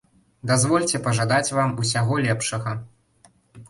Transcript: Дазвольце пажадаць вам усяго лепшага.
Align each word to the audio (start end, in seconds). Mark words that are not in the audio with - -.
Дазвольце 0.51 1.03
пажадаць 1.09 1.53
вам 1.59 1.79
усяго 1.87 2.13
лепшага. 2.27 2.79